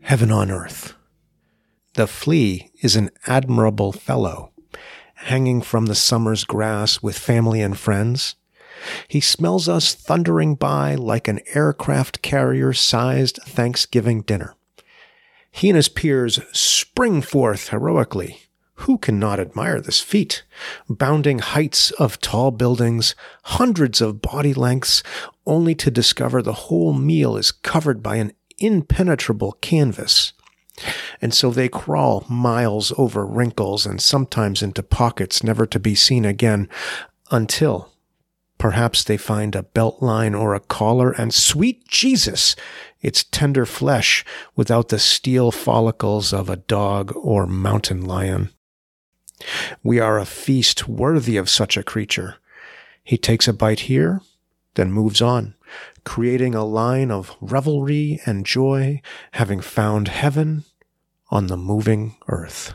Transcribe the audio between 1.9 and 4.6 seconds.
The flea is an admirable fellow,